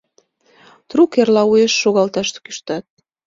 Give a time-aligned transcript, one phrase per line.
[0.89, 2.85] Трук эрла уэш шогалташ кӱштат?..